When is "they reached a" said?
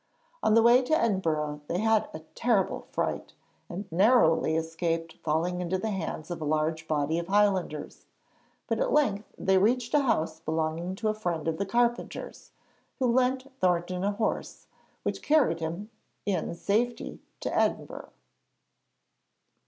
9.37-9.99